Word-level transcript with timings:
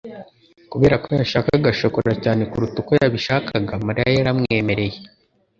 Kubera 0.71 0.95
ko 1.03 1.07
yashakaga 1.19 1.69
shokora 1.79 2.11
cyane 2.23 2.41
kuruta 2.51 2.75
uko 2.81 2.91
yabishakaga, 3.01 3.73
Mariya 3.85 4.09
yaramwemereye. 4.17 4.97